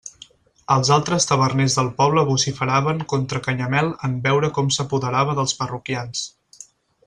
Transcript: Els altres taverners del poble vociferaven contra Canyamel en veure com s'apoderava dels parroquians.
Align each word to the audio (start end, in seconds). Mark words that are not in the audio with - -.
Els 0.75 0.87
altres 0.95 1.27
taverners 1.31 1.75
del 1.79 1.91
poble 1.99 2.23
vociferaven 2.31 3.05
contra 3.13 3.43
Canyamel 3.49 3.93
en 4.09 4.19
veure 4.27 4.53
com 4.57 4.73
s'apoderava 4.79 5.41
dels 5.43 5.55
parroquians. 5.63 6.29